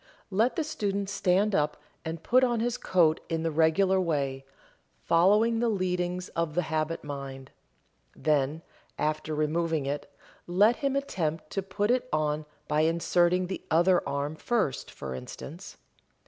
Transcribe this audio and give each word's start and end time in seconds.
Let 0.31 0.55
the 0.55 0.63
student 0.63 1.09
stand 1.11 1.53
up 1.53 1.77
and 2.03 2.23
put 2.23 2.43
on 2.43 2.59
his 2.59 2.75
coat 2.75 3.19
in 3.29 3.43
the 3.43 3.51
regular 3.51 4.01
way, 4.01 4.45
following 5.05 5.59
the 5.59 5.69
leadings 5.69 6.29
of 6.29 6.55
the 6.55 6.63
habit 6.63 7.03
mind. 7.03 7.51
Then, 8.15 8.63
after 8.97 9.35
removing 9.35 9.85
it, 9.85 10.11
let 10.47 10.77
him 10.77 10.95
attempt 10.95 11.51
to 11.51 11.61
put 11.61 11.91
it 11.91 12.09
on 12.11 12.47
by 12.67 12.81
inserting 12.81 13.45
the 13.45 13.63
other 13.69 14.01
arm 14.09 14.35
first, 14.35 14.89
for 14.89 15.13
instance. 15.13 15.77